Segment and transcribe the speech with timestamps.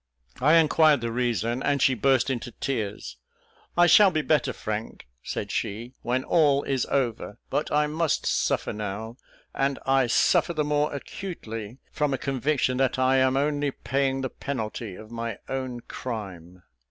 [0.39, 3.17] I inquired the reason, and she burst into tears.
[3.77, 8.73] "I shall be better, Frank," said she, "when all is over, but I must suffer
[8.73, 9.17] now;
[9.53, 14.29] and I suffer the more acutely from a conviction that I am only paying the
[14.31, 16.63] penalty of my own crime.